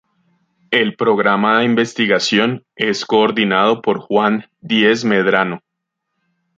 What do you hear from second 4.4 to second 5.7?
Díez Medrano.